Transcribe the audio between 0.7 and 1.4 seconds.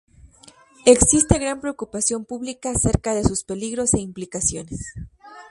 Existe